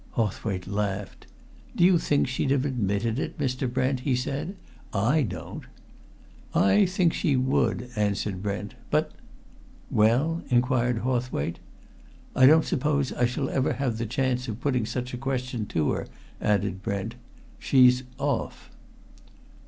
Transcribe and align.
Hawthwaite 0.15 0.65
laughed. 0.65 1.27
"Do 1.75 1.83
you 1.85 1.99
think 1.99 2.25
she'd 2.27 2.49
have 2.49 2.65
admitted 2.65 3.19
it, 3.19 3.37
Mr. 3.37 3.71
Brent?" 3.71 3.99
he 3.99 4.15
said. 4.15 4.55
"I 4.91 5.21
don't!" 5.21 5.65
"I 6.55 6.87
think 6.87 7.13
she 7.13 7.35
would," 7.35 7.91
answered 7.95 8.41
Brent. 8.41 8.73
"But" 8.89 9.11
"Well?" 10.01 10.41
inquired 10.49 11.01
Hawthwaite. 11.03 11.59
"I 12.35 12.47
don't 12.47 12.65
suppose 12.65 13.13
I 13.13 13.27
shall 13.27 13.51
ever 13.51 13.73
have 13.73 13.99
the 13.99 14.07
chance 14.07 14.47
of 14.47 14.59
putting 14.59 14.87
such 14.87 15.13
a 15.13 15.17
question 15.21 15.67
to 15.67 15.91
her," 15.91 16.07
added 16.41 16.81
Brent. 16.81 17.13
"She's 17.59 18.01
off!" 18.17 18.71